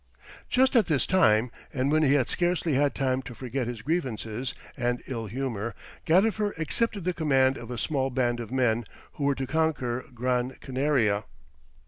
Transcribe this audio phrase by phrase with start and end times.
[0.49, 4.55] Just at this time, and when he had scarcely had time to forget his grievances
[4.75, 5.75] and ill humour,
[6.07, 10.55] Gadifer accepted the command of a small band of men who were to conquer Gran
[10.59, 11.25] Canaria.